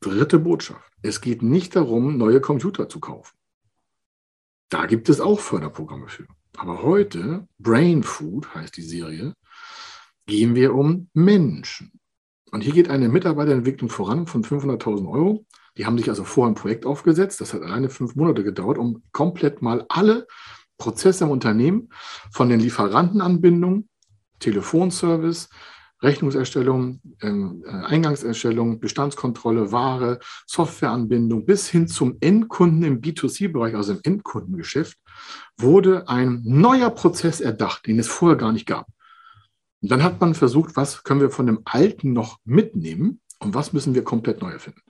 [0.00, 0.90] Dritte Botschaft.
[1.02, 3.36] Es geht nicht darum, neue Computer zu kaufen.
[4.70, 6.26] Da gibt es auch Förderprogramme für.
[6.56, 9.34] Aber heute, Brain Food heißt die Serie,
[10.26, 11.92] gehen wir um Menschen.
[12.50, 15.44] Und hier geht eine Mitarbeiterentwicklung voran von 500.000 Euro.
[15.76, 17.40] Die haben sich also vorher ein Projekt aufgesetzt.
[17.40, 20.26] Das hat alleine fünf Monate gedauert, um komplett mal alle
[20.78, 21.88] Prozesse im Unternehmen
[22.30, 23.88] von den Lieferantenanbindungen,
[24.38, 25.48] Telefonservice,
[26.02, 34.00] Rechnungserstellung, ähm, äh, Eingangserstellung, Bestandskontrolle, Ware, Softwareanbindung bis hin zum Endkunden im B2C-Bereich, also im
[34.02, 34.98] Endkundengeschäft,
[35.56, 38.86] wurde ein neuer Prozess erdacht, den es vorher gar nicht gab.
[39.80, 43.72] Und dann hat man versucht, was können wir von dem Alten noch mitnehmen und was
[43.72, 44.80] müssen wir komplett neu erfinden.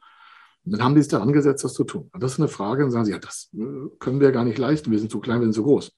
[0.65, 2.09] Und dann haben die es daran gesetzt, das zu tun.
[2.13, 4.59] Und das ist eine Frage, und sagen sie, ja, das äh, können wir gar nicht
[4.59, 5.93] leisten, wir sind zu klein, wir sind zu groß.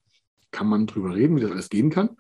[0.51, 2.16] Kann man drüber reden, wie das alles gehen kann?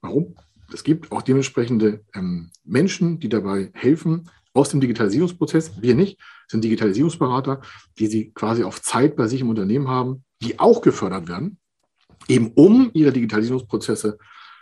[0.00, 0.34] Warum?
[0.72, 6.64] Es gibt auch dementsprechende ähm, Menschen, die dabei helfen, aus dem Digitalisierungsprozess, wir nicht, sind
[6.64, 7.60] Digitalisierungsberater,
[7.98, 11.58] die sie quasi auf Zeit bei sich im Unternehmen haben, die auch gefördert werden,
[12.28, 14.18] eben um ihre Digitalisierungsprozesse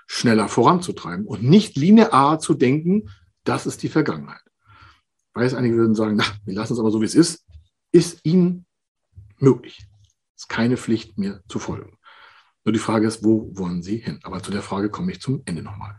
[0.07, 3.11] schneller voranzutreiben und nicht linear zu denken,
[3.45, 4.41] das ist die Vergangenheit.
[5.35, 7.47] weiß, einige würden sagen, na, wir lassen es aber so, wie es ist,
[7.93, 8.67] ist Ihnen
[9.39, 9.87] möglich.
[10.35, 11.98] Es ist keine Pflicht, mir zu folgen.
[12.69, 14.21] Nur die Frage ist, wo wollen Sie hin?
[14.25, 15.97] Aber zu der Frage komme ich zum Ende nochmal.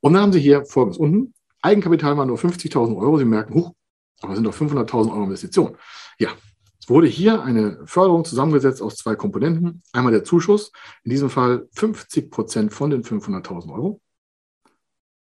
[0.00, 1.32] Und dann haben Sie hier folgendes unten.
[1.62, 3.16] Eigenkapital war nur 50.000 Euro.
[3.16, 3.72] Sie merken, huch,
[4.20, 5.78] aber es sind doch 500.000 Euro Investition.
[6.18, 6.32] Ja,
[6.78, 9.82] es wurde hier eine Förderung zusammengesetzt aus zwei Komponenten.
[9.94, 10.70] Einmal der Zuschuss,
[11.02, 14.02] in diesem Fall 50 Prozent von den 500.000 Euro.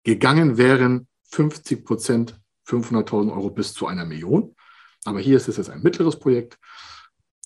[0.03, 4.55] Gegangen wären 50 Prozent 500.000 Euro bis zu einer Million.
[5.03, 6.57] Aber hier ist es jetzt ein mittleres Projekt.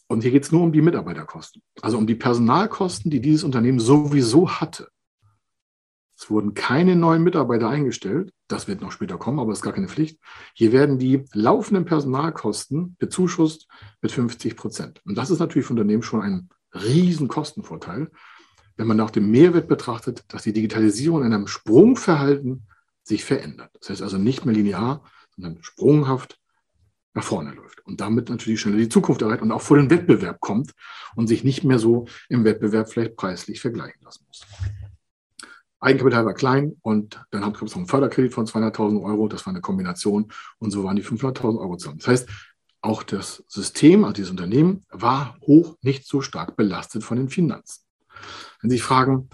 [0.08, 3.80] Und hier geht es nur um die Mitarbeiterkosten, also um die Personalkosten, die dieses Unternehmen
[3.80, 4.90] sowieso hatte.
[6.18, 8.32] Es wurden keine neuen Mitarbeiter eingestellt.
[8.48, 10.20] Das wird noch später kommen, aber ist gar keine Pflicht.
[10.54, 13.68] Hier werden die laufenden Personalkosten bezuschusst
[14.02, 15.02] mit 50 Prozent.
[15.06, 18.12] Und das ist natürlich für Unternehmen schon ein riesen Kostenvorteil,
[18.78, 22.68] wenn man nach dem Mehrwert betrachtet, dass die Digitalisierung in einem Sprungverhalten
[23.04, 23.72] sich verändert.
[23.80, 25.04] Das heißt also nicht mehr linear,
[25.36, 26.40] sondern sprunghaft
[27.16, 30.40] nach vorne läuft und damit natürlich schneller die Zukunft erreicht und auch vor den Wettbewerb
[30.42, 30.72] kommt
[31.16, 34.46] und sich nicht mehr so im Wettbewerb vielleicht preislich vergleichen lassen muss.
[35.80, 39.28] Eigenkapital war klein und dann gab es noch einen Förderkredit von 200.000 Euro.
[39.28, 42.00] Das war eine Kombination und so waren die 500.000 Euro zusammen.
[42.00, 42.30] Das heißt,
[42.82, 47.84] auch das System, also dieses Unternehmen, war hoch nicht so stark belastet von den Finanzen.
[48.62, 49.30] Wenn Sie sich fragen,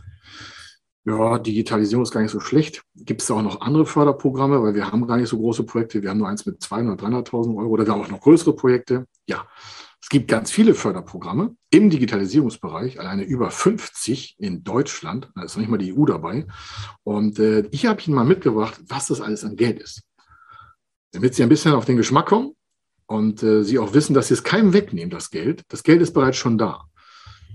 [1.03, 2.83] ja, Digitalisierung ist gar nicht so schlecht.
[2.95, 4.61] Gibt es da auch noch andere Förderprogramme?
[4.61, 6.01] Weil wir haben gar nicht so große Projekte.
[6.03, 9.05] Wir haben nur eins mit 200.000, 300.000 Euro oder wir haben auch noch größere Projekte.
[9.25, 9.47] Ja,
[9.99, 15.31] es gibt ganz viele Förderprogramme im Digitalisierungsbereich, alleine über 50 in Deutschland.
[15.35, 16.45] Da ist noch nicht mal die EU dabei.
[17.03, 20.03] Und äh, ich habe Ihnen mal mitgebracht, was das alles an Geld ist.
[21.13, 22.55] Damit Sie ein bisschen auf den Geschmack kommen
[23.07, 25.63] und äh, Sie auch wissen, dass Sie es keinem wegnehmen, das Geld.
[25.69, 26.85] Das Geld ist bereits schon da.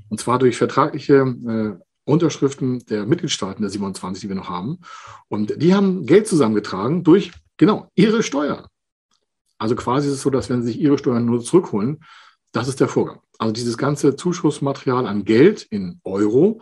[0.08, 4.78] Und zwar durch vertragliche äh, Unterschriften der Mitgliedstaaten der 27, die wir noch haben.
[5.28, 8.66] Und die haben Geld zusammengetragen durch, genau, ihre Steuern.
[9.58, 12.04] Also quasi ist es so, dass wenn sie sich ihre Steuern nur zurückholen,
[12.52, 13.20] das ist der Vorgang.
[13.38, 16.60] Also dieses ganze Zuschussmaterial an Geld in Euro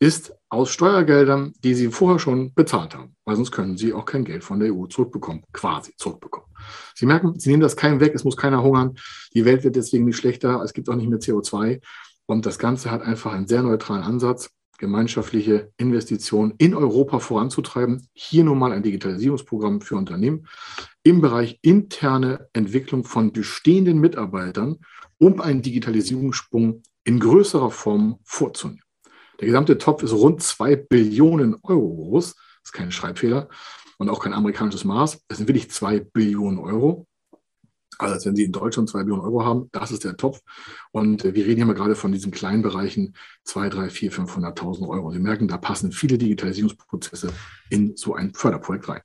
[0.00, 4.24] ist aus Steuergeldern, die Sie vorher schon bezahlt haben, weil sonst können Sie auch kein
[4.24, 6.48] Geld von der EU zurückbekommen, quasi zurückbekommen.
[6.94, 8.96] Sie merken, Sie nehmen das keinem weg, es muss keiner hungern,
[9.34, 11.80] die Welt wird deswegen nicht schlechter, es gibt auch nicht mehr CO2
[12.26, 14.50] und das Ganze hat einfach einen sehr neutralen Ansatz,
[14.80, 18.08] gemeinschaftliche Investitionen in Europa voranzutreiben.
[18.14, 20.48] Hier nun mal ein Digitalisierungsprogramm für Unternehmen
[21.02, 24.78] im Bereich interne Entwicklung von bestehenden Mitarbeitern
[25.18, 28.82] um einen Digitalisierungssprung in größerer Form vorzunehmen.
[29.38, 32.34] Der gesamte Topf ist rund zwei Billionen Euro groß.
[32.34, 33.48] Das ist kein Schreibfehler
[33.98, 35.20] und auch kein amerikanisches Maß.
[35.28, 37.06] Es sind wirklich zwei Billionen Euro.
[38.08, 40.40] Also wenn Sie in Deutschland zwei Billionen Euro haben, das ist der Topf.
[40.92, 45.12] Und wir reden hier mal gerade von diesen kleinen Bereichen, zwei, drei, vier, 500.000 Euro.
[45.12, 47.32] Sie merken, da passen viele Digitalisierungsprozesse
[47.68, 49.02] in so ein Förderprojekt rein.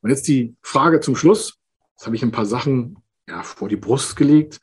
[0.00, 1.58] Und jetzt die Frage zum Schluss.
[1.96, 4.60] Jetzt habe ich ein paar Sachen ja, vor die Brust gelegt.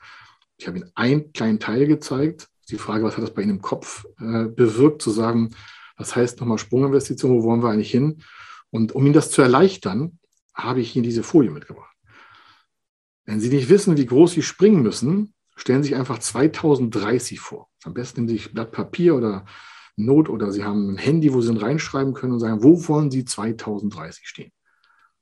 [0.56, 2.48] Ich habe Ihnen einen kleinen Teil gezeigt.
[2.70, 5.54] Die Frage, was hat das bei Ihnen im Kopf äh, bewirkt, zu sagen,
[5.96, 8.22] was heißt nochmal Sprunginvestition, wo wollen wir eigentlich hin?
[8.70, 10.18] Und um Ihnen das zu erleichtern,
[10.54, 11.95] habe ich Ihnen diese Folie mitgebracht.
[13.26, 17.68] Wenn Sie nicht wissen, wie groß Sie springen müssen, stellen Sie sich einfach 2030 vor.
[17.84, 19.44] Am besten nehmen Sie sich ein Blatt Papier oder
[19.96, 23.10] Not oder Sie haben ein Handy, wo Sie dann reinschreiben können und sagen, wo wollen
[23.10, 24.52] Sie 2030 stehen?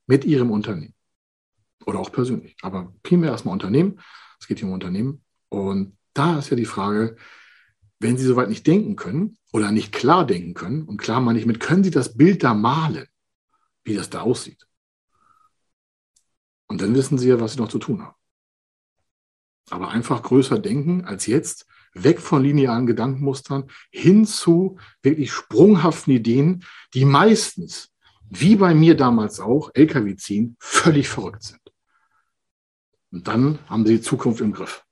[0.07, 0.95] Mit Ihrem Unternehmen.
[1.87, 2.57] Oder auch persönlich.
[2.63, 4.01] Aber primär erstmal Unternehmen.
[4.39, 5.25] Es geht hier um Unternehmen.
[5.49, 7.17] Und da ist ja die Frage,
[8.01, 11.47] wenn Sie soweit nicht denken können oder nicht klar denken können, und klar meine ich
[11.47, 13.07] mit, können Sie das Bild da malen,
[13.85, 14.67] wie das da aussieht?
[16.67, 18.15] Und dann wissen Sie ja, was Sie noch zu tun haben.
[19.71, 26.65] Aber einfach größer denken als jetzt, weg von linearen Gedankenmustern hin zu wirklich sprunghaften Ideen,
[26.93, 27.93] die meistens,
[28.29, 31.61] wie bei mir damals auch, LKW ziehen, völlig verrückt sind.
[33.13, 34.85] Und dann haben Sie die Zukunft im Griff.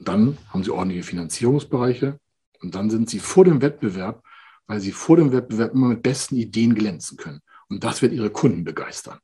[0.00, 2.18] Dann haben sie ordentliche Finanzierungsbereiche
[2.60, 4.24] und dann sind sie vor dem Wettbewerb,
[4.66, 7.40] weil sie vor dem Wettbewerb immer mit besten Ideen glänzen können.
[7.68, 9.18] Und das wird ihre Kunden begeistern,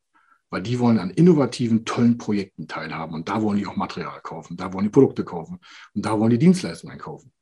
[0.50, 4.56] weil die wollen an innovativen, tollen Projekten teilhaben und da wollen die auch Material kaufen,
[4.56, 5.60] da wollen die Produkte kaufen
[5.94, 7.32] und da wollen die Dienstleistungen einkaufen.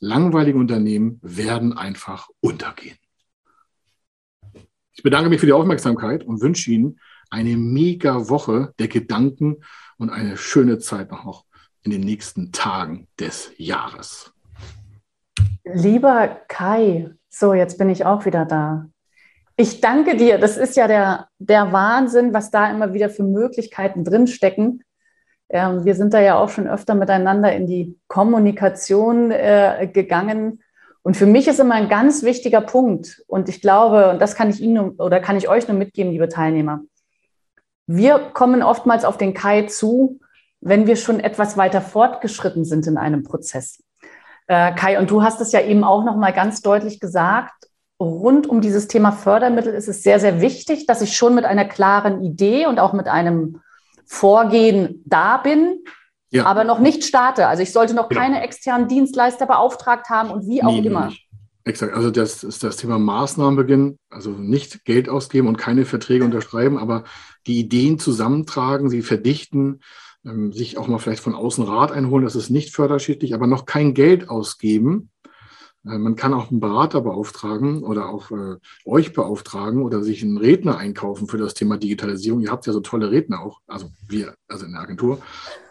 [0.00, 2.98] Langweilige Unternehmen werden einfach untergehen.
[4.92, 9.64] Ich bedanke mich für die Aufmerksamkeit und wünsche Ihnen eine mega Woche der Gedanken
[9.98, 11.44] und eine schöne Zeit noch
[11.82, 14.32] in den nächsten Tagen des Jahres.
[15.64, 18.88] Lieber Kai, so jetzt bin ich auch wieder da.
[19.56, 20.38] Ich danke dir.
[20.38, 24.82] Das ist ja der, der Wahnsinn, was da immer wieder für Möglichkeiten drinstecken.
[25.48, 30.60] Ähm, wir sind da ja auch schon öfter miteinander in die Kommunikation äh, gegangen.
[31.02, 33.22] Und für mich ist immer ein ganz wichtiger Punkt.
[33.28, 36.28] Und ich glaube, und das kann ich Ihnen oder kann ich euch nur mitgeben, liebe
[36.28, 36.80] Teilnehmer.
[37.86, 40.18] wir kommen oftmals auf den Kai zu,
[40.60, 43.82] wenn wir schon etwas weiter fortgeschritten sind in einem Prozess.
[44.46, 47.68] Äh, Kai, und du hast es ja eben auch noch mal ganz deutlich gesagt,
[48.00, 51.64] rund um dieses Thema Fördermittel ist es sehr, sehr wichtig, dass ich schon mit einer
[51.64, 53.60] klaren Idee und auch mit einem
[54.06, 55.78] Vorgehen da bin,
[56.30, 56.44] ja.
[56.46, 57.46] aber noch nicht starte.
[57.46, 58.20] Also ich sollte noch ja.
[58.20, 61.06] keine externen Dienstleister beauftragt haben und wie auch nee, immer.
[61.06, 61.28] Nicht.
[61.66, 66.76] Exakt, also das ist das Thema Maßnahmenbeginn, also nicht Geld ausgeben und keine Verträge unterschreiben,
[66.76, 67.04] aber
[67.46, 69.80] die Ideen zusammentragen, sie verdichten,
[70.26, 73.64] ähm, sich auch mal vielleicht von außen Rat einholen, das ist nicht förderschädlich, aber noch
[73.64, 75.08] kein Geld ausgeben.
[75.86, 80.38] Äh, man kann auch einen Berater beauftragen oder auch äh, euch beauftragen oder sich einen
[80.38, 82.40] Redner einkaufen für das Thema Digitalisierung.
[82.40, 85.20] Ihr habt ja so tolle Redner auch, also wir, also in der Agentur.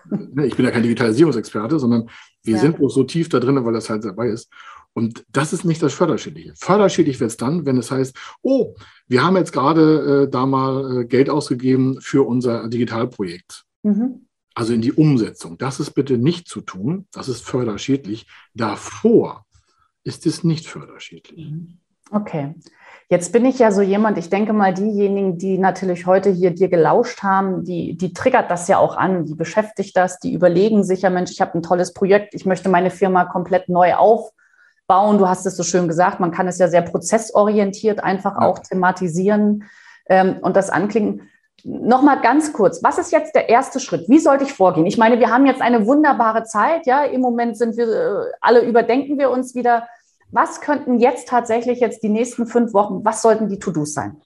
[0.10, 2.10] Ne, ich bin ja kein Digitalisierungsexperte, sondern
[2.44, 2.60] wir ja.
[2.60, 4.52] sind bloß so tief da drin, weil das halt dabei ist.
[4.92, 6.54] Und das ist nicht das Förderschädliche.
[6.56, 8.76] Förderschädlich wird es dann, wenn es heißt, oh,
[9.08, 13.64] wir haben jetzt gerade äh, da mal äh, Geld ausgegeben für unser Digitalprojekt.
[13.84, 15.58] Mhm also in die Umsetzung.
[15.58, 17.08] Das ist bitte nicht zu tun.
[17.12, 18.28] Das ist förderschädlich.
[18.54, 19.46] Davor
[20.04, 21.52] ist es nicht förderschädlich.
[21.52, 21.80] Mhm.
[22.12, 22.54] Okay.
[23.10, 26.70] Jetzt bin ich ja so jemand, ich denke mal, diejenigen, die natürlich heute hier dir
[26.70, 31.02] gelauscht haben, die, die triggert das ja auch an, die beschäftigt das, die überlegen sich
[31.02, 35.18] ja, Mensch, ich habe ein tolles Projekt, ich möchte meine Firma komplett neu aufbauen.
[35.18, 38.48] Du hast es so schön gesagt, man kann es ja sehr prozessorientiert einfach ja.
[38.48, 39.66] auch thematisieren
[40.08, 41.30] ähm, und das anklingen.
[41.66, 44.10] Nochmal ganz kurz, was ist jetzt der erste Schritt?
[44.10, 44.86] Wie sollte ich vorgehen?
[44.86, 47.04] Ich meine, wir haben jetzt eine wunderbare Zeit, ja.
[47.06, 49.88] Im Moment sind wir äh, alle überdenken wir uns wieder.
[50.32, 54.22] Was könnten jetzt tatsächlich jetzt die nächsten fünf Wochen, was sollten die To-Dos sein?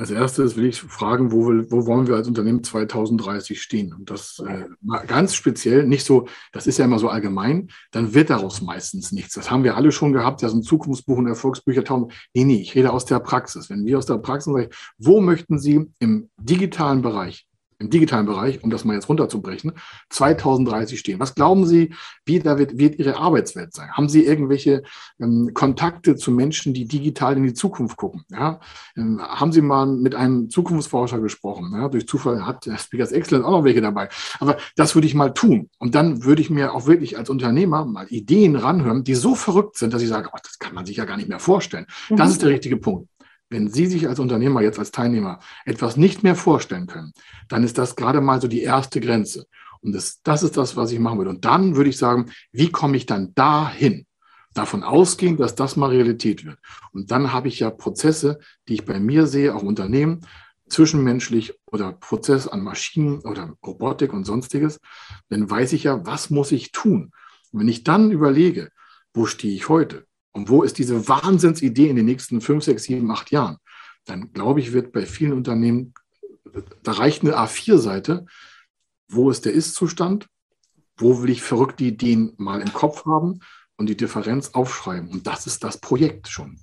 [0.00, 3.92] Als erstes will ich fragen, wo, will, wo wollen wir als Unternehmen 2030 stehen?
[3.92, 4.64] Und das äh,
[5.06, 9.34] ganz speziell, nicht so, das ist ja immer so allgemein, dann wird daraus meistens nichts.
[9.34, 12.12] Das haben wir alle schon gehabt, ja, so ein Zukunftsbuch und Erfolgsbücher tauchen.
[12.32, 13.68] Nee, nee, ich rede aus der Praxis.
[13.68, 17.46] Wenn wir aus der Praxis sagen, wo möchten Sie im digitalen Bereich
[17.80, 19.72] im digitalen Bereich, um das mal jetzt runterzubrechen,
[20.10, 21.18] 2030 stehen.
[21.18, 21.94] Was glauben Sie,
[22.26, 23.90] wie da wird, wird Ihre Arbeitswelt sein?
[23.92, 24.82] Haben Sie irgendwelche
[25.18, 28.24] ähm, Kontakte zu Menschen, die digital in die Zukunft gucken?
[28.30, 28.60] Ja?
[28.96, 31.72] Ähm, haben Sie mal mit einem Zukunftsforscher gesprochen?
[31.72, 31.88] Ja?
[31.88, 34.10] Durch Zufall hat der Speakers Excellence auch noch welche dabei.
[34.38, 35.70] Aber das würde ich mal tun.
[35.78, 39.78] Und dann würde ich mir auch wirklich als Unternehmer mal Ideen ranhören, die so verrückt
[39.78, 41.86] sind, dass ich sage, oh, das kann man sich ja gar nicht mehr vorstellen.
[42.10, 42.16] Mhm.
[42.16, 43.08] Das ist der richtige Punkt.
[43.50, 47.12] Wenn Sie sich als Unternehmer, jetzt als Teilnehmer, etwas nicht mehr vorstellen können,
[47.48, 49.46] dann ist das gerade mal so die erste Grenze.
[49.80, 51.30] Und das, das ist das, was ich machen würde.
[51.30, 54.06] Und dann würde ich sagen, wie komme ich dann dahin?
[54.54, 56.58] Davon ausgehen, dass das mal Realität wird.
[56.92, 60.20] Und dann habe ich ja Prozesse, die ich bei mir sehe, auch Unternehmen,
[60.68, 64.80] zwischenmenschlich oder Prozess an Maschinen oder Robotik und sonstiges,
[65.28, 67.12] dann weiß ich ja, was muss ich tun?
[67.52, 68.70] Und wenn ich dann überlege,
[69.12, 70.06] wo stehe ich heute?
[70.32, 73.58] Und wo ist diese Wahnsinnsidee in den nächsten fünf, sechs, sieben, acht Jahren?
[74.06, 75.94] Dann glaube ich, wird bei vielen Unternehmen,
[76.82, 78.26] da reicht eine A4-Seite.
[79.08, 80.26] Wo ist der Ist-Zustand?
[80.96, 83.40] Wo will ich verrückte Ideen mal im Kopf haben
[83.76, 85.10] und die Differenz aufschreiben?
[85.10, 86.58] Und das ist das Projekt schon.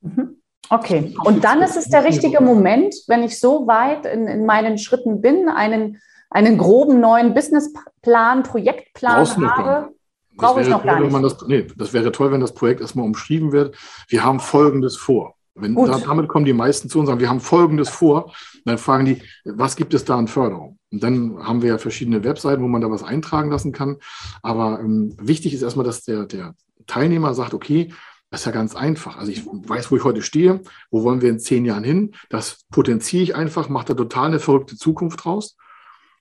[0.00, 0.42] Mhm.
[0.68, 4.78] Okay, und dann ist es der richtige Moment, wenn ich so weit in, in meinen
[4.78, 9.94] Schritten bin, einen, einen groben neuen Businessplan, Projektplan habe.
[10.36, 11.24] Brauche ich noch toll, gar nicht.
[11.24, 13.76] Das, nee, das wäre toll, wenn das Projekt erstmal umschrieben wird.
[14.08, 15.34] Wir haben Folgendes vor.
[15.54, 18.32] Wenn, da, damit kommen die meisten zu uns und sagen, wir haben Folgendes vor.
[18.64, 20.78] Dann fragen die, was gibt es da an Förderung?
[20.90, 23.98] Und dann haben wir ja verschiedene Webseiten, wo man da was eintragen lassen kann.
[24.42, 26.54] Aber ähm, wichtig ist erstmal, dass der, der
[26.86, 27.92] Teilnehmer sagt, okay,
[28.30, 29.18] das ist ja ganz einfach.
[29.18, 32.12] Also ich weiß, wo ich heute stehe, wo wollen wir in zehn Jahren hin.
[32.30, 35.56] Das potenziere ich einfach, mache da total eine verrückte Zukunft draus.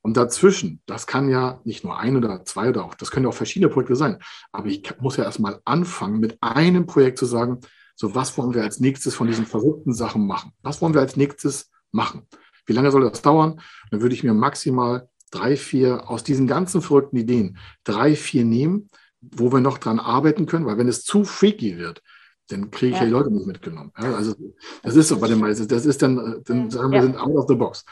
[0.01, 3.29] Und dazwischen, das kann ja nicht nur ein oder zwei oder auch, das können ja
[3.29, 4.17] auch verschiedene Projekte sein.
[4.51, 7.59] Aber ich muss ja erstmal anfangen, mit einem Projekt zu sagen,
[7.95, 10.53] so was wollen wir als nächstes von diesen verrückten Sachen machen?
[10.63, 12.27] Was wollen wir als nächstes machen?
[12.65, 13.61] Wie lange soll das dauern?
[13.91, 18.89] Dann würde ich mir maximal drei, vier aus diesen ganzen verrückten Ideen, drei, vier nehmen,
[19.21, 22.01] wo wir noch dran arbeiten können, weil wenn es zu freaky wird,
[22.47, 23.05] dann kriege ich ja.
[23.05, 23.91] die Leute nicht mitgenommen.
[24.01, 24.35] Ja, also
[24.83, 25.67] das ist so bei den meisten.
[25.67, 27.03] Das ist dann, dann sagen wir, ja.
[27.03, 27.85] sind out of the box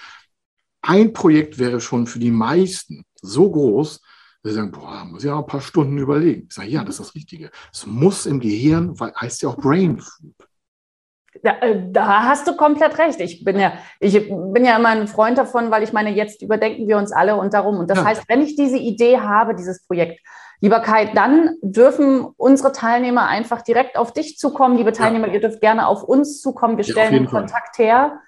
[0.81, 4.01] ein Projekt wäre schon für die meisten so groß,
[4.43, 6.47] dass sie sagen, boah, muss ich auch ein paar Stunden überlegen.
[6.47, 7.51] Ich sage, ja, das ist das Richtige.
[7.73, 10.33] Es muss im Gehirn, weil heißt ja auch Brain Food.
[11.43, 13.19] Da, äh, da, hast du komplett recht.
[13.19, 16.87] Ich bin ja, ich bin ja immer ein Freund davon, weil ich meine, jetzt überdenken
[16.87, 17.77] wir uns alle und darum.
[17.77, 18.05] Und das ja.
[18.05, 20.19] heißt, wenn ich diese Idee habe, dieses Projekt,
[20.59, 24.77] lieber Kai, dann dürfen unsere Teilnehmer einfach direkt auf dich zukommen.
[24.77, 25.33] Liebe Teilnehmer, ja.
[25.33, 26.77] ihr dürft gerne auf uns zukommen.
[26.77, 28.19] Wir stellen ja, den Kontakt her.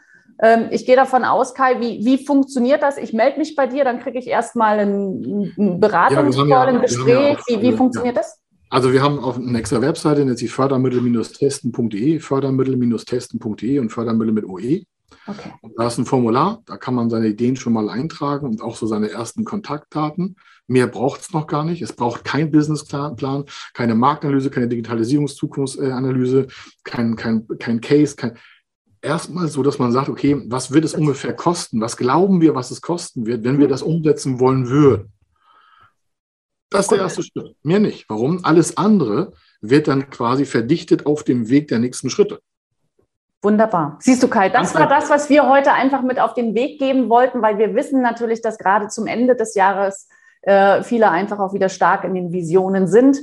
[0.42, 2.98] Ähm, ich gehe davon aus, Kai, wie, wie funktioniert das?
[2.98, 7.38] Ich melde mich bei dir, dann kriege ich erstmal einen, einen Beratungscall, ja, ein Gespräch.
[7.48, 8.40] Ja wie, wie funktioniert das?
[8.72, 14.84] Also wir haben auf einer extra Webseite, nennt sich fördermittel-testen.de, fördermittel-testen.de und Fördermittel mit OE.
[15.28, 15.52] Okay.
[15.62, 18.76] Und da ist ein Formular, da kann man seine Ideen schon mal eintragen und auch
[18.76, 20.38] so seine ersten Kontaktdaten.
[20.68, 21.82] Mehr braucht es noch gar nicht.
[21.82, 26.48] Es braucht kein Businessplan, keine Marktanalyse, keine Digitalisierungszukunftsanalyse,
[26.86, 28.38] kein, kein, kein Case, kein,
[29.02, 31.82] erstmal so, dass man sagt, okay, was wird es ungefähr kosten?
[31.82, 35.12] Was glauben wir, was es kosten wird, wenn wir das umsetzen wollen würden?
[36.70, 37.56] Das ist der erste Schritt.
[37.64, 38.10] Mehr nicht.
[38.10, 38.46] Warum?
[38.46, 42.40] Alles andere wird dann quasi verdichtet auf dem Weg der nächsten Schritte.
[43.44, 43.98] Wunderbar.
[44.00, 47.10] Siehst du, Kai, das war das, was wir heute einfach mit auf den Weg geben
[47.10, 50.08] wollten, weil wir wissen natürlich, dass gerade zum Ende des Jahres
[50.44, 53.18] äh, viele einfach auch wieder stark in den Visionen sind,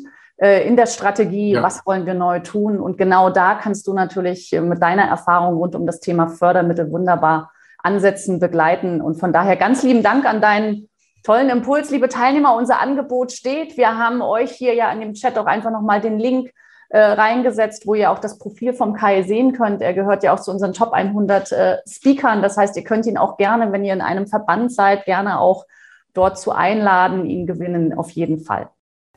[0.69, 1.63] in der Strategie, ja.
[1.63, 2.79] was wollen wir neu tun.
[2.79, 6.91] Und genau da kannst du natürlich äh, mit deiner Erfahrung rund um das Thema Fördermittel
[6.93, 9.01] wunderbar ansetzen, begleiten.
[9.01, 10.89] Und von daher ganz lieben Dank an deinen
[11.25, 12.55] tollen Impuls, liebe Teilnehmer.
[12.55, 13.77] Unser Angebot steht.
[13.77, 16.53] Wir haben euch hier ja in dem Chat auch einfach nochmal den Link
[16.91, 19.83] äh, reingesetzt, wo ihr auch das Profil vom Kai sehen könnt.
[19.83, 22.43] Er gehört ja auch zu unseren Top 100 äh, Speakern.
[22.43, 25.67] Das heißt, ihr könnt ihn auch gerne, wenn ihr in einem Verband seid, gerne auch
[26.15, 28.71] dort zu einladen, ihn gewinnen auf jeden Fall.